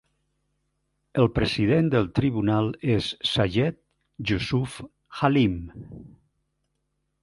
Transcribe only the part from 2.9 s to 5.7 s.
és Sayed Yousuf Halim.